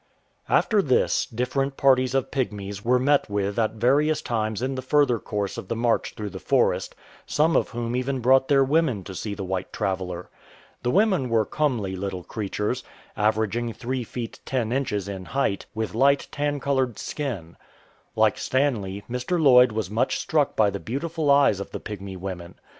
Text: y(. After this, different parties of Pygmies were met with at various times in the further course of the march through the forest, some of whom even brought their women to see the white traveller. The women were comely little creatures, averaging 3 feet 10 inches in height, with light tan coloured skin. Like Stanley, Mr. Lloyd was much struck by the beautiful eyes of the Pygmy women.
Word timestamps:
y(. 0.49 0.55
After 0.57 0.81
this, 0.81 1.27
different 1.27 1.77
parties 1.77 2.15
of 2.15 2.31
Pygmies 2.31 2.81
were 2.83 2.97
met 2.97 3.29
with 3.29 3.59
at 3.59 3.73
various 3.73 4.19
times 4.19 4.63
in 4.63 4.73
the 4.73 4.81
further 4.81 5.19
course 5.19 5.59
of 5.59 5.67
the 5.67 5.75
march 5.75 6.15
through 6.15 6.31
the 6.31 6.39
forest, 6.39 6.95
some 7.27 7.55
of 7.55 7.69
whom 7.69 7.95
even 7.95 8.19
brought 8.19 8.47
their 8.47 8.63
women 8.63 9.03
to 9.03 9.13
see 9.13 9.35
the 9.35 9.43
white 9.43 9.71
traveller. 9.71 10.31
The 10.81 10.89
women 10.89 11.29
were 11.29 11.45
comely 11.45 11.95
little 11.95 12.23
creatures, 12.23 12.83
averaging 13.15 13.73
3 13.73 14.03
feet 14.03 14.39
10 14.43 14.71
inches 14.71 15.07
in 15.07 15.23
height, 15.25 15.67
with 15.75 15.93
light 15.93 16.27
tan 16.31 16.59
coloured 16.59 16.97
skin. 16.97 17.55
Like 18.15 18.39
Stanley, 18.39 19.03
Mr. 19.07 19.39
Lloyd 19.39 19.71
was 19.71 19.91
much 19.91 20.17
struck 20.17 20.55
by 20.55 20.71
the 20.71 20.79
beautiful 20.79 21.29
eyes 21.29 21.59
of 21.59 21.69
the 21.69 21.79
Pygmy 21.79 22.17
women. 22.17 22.55